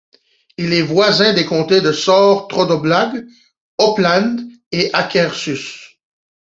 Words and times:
Il 0.57 0.73
est 0.73 0.81
voisin 0.81 1.31
des 1.33 1.45
comtés 1.45 1.79
de 1.79 1.91
Sør-Trøndelag, 1.91 3.23
Oppland 3.77 4.41
et 4.71 4.89
Akershus. 4.93 5.99